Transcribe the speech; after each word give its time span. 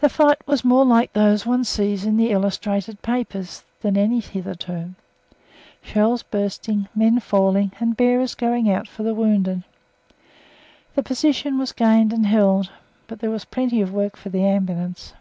The 0.00 0.08
fight 0.08 0.38
was 0.48 0.64
more 0.64 0.82
like 0.86 1.12
those 1.12 1.44
one 1.44 1.64
sees 1.64 2.06
in 2.06 2.16
the 2.16 2.30
illustrated 2.30 3.02
papers 3.02 3.62
than 3.82 3.98
any 3.98 4.18
hitherto 4.20 4.94
shells 5.82 6.22
bursting, 6.22 6.88
men 6.94 7.20
falling, 7.20 7.72
and 7.78 7.94
bearers 7.94 8.34
going 8.34 8.70
out 8.70 8.88
for 8.88 9.02
the 9.02 9.12
wounded. 9.12 9.62
The 10.94 11.02
position 11.02 11.58
was 11.58 11.72
gained 11.72 12.14
and 12.14 12.24
held, 12.24 12.70
but 13.06 13.20
there 13.20 13.30
was 13.30 13.44
plenty 13.44 13.82
of 13.82 13.92
work 13.92 14.16
for 14.16 14.30
the 14.30 14.42
Ambulance. 14.46 15.12